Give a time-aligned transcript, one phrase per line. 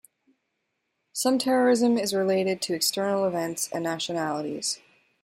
[1.13, 4.79] Some terrorism is related to external events and nationalities.